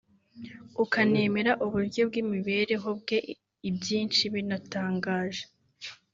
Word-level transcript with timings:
ukanemera 0.83 1.51
uburyo 1.65 2.01
bw’imibereho 2.09 2.89
bwe 2.99 3.19
ibyinshi 3.69 4.23
binatangaje 4.33 5.43